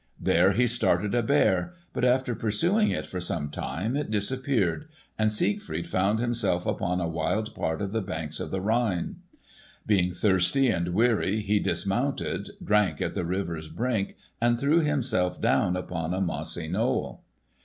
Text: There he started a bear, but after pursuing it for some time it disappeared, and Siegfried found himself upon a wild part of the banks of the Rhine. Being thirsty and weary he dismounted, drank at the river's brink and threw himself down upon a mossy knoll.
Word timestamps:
There 0.19 0.53
he 0.53 0.65
started 0.65 1.13
a 1.13 1.21
bear, 1.21 1.75
but 1.93 2.03
after 2.03 2.33
pursuing 2.33 2.89
it 2.89 3.05
for 3.05 3.21
some 3.21 3.51
time 3.51 3.95
it 3.95 4.09
disappeared, 4.09 4.87
and 5.19 5.31
Siegfried 5.31 5.87
found 5.87 6.17
himself 6.17 6.65
upon 6.65 6.99
a 6.99 7.07
wild 7.07 7.53
part 7.53 7.83
of 7.83 7.91
the 7.91 8.01
banks 8.01 8.39
of 8.39 8.49
the 8.49 8.61
Rhine. 8.61 9.17
Being 9.85 10.11
thirsty 10.11 10.69
and 10.69 10.95
weary 10.95 11.41
he 11.41 11.59
dismounted, 11.59 12.49
drank 12.63 12.99
at 12.99 13.13
the 13.13 13.25
river's 13.25 13.67
brink 13.67 14.15
and 14.41 14.59
threw 14.59 14.79
himself 14.79 15.39
down 15.39 15.75
upon 15.75 16.15
a 16.15 16.19
mossy 16.21 16.67
knoll. 16.67 17.21